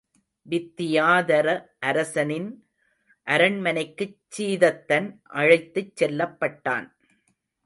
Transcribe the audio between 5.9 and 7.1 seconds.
செல்லப்பட்டான்.